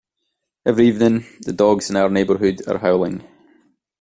[0.65, 3.23] Every evening, the dogs in our neighbourhood are howling.